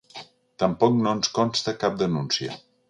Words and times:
Tampoc 0.63 0.97
no 1.03 1.13
ens 1.19 1.31
consta 1.39 1.79
cap 1.87 2.05
denúncia. 2.05 2.61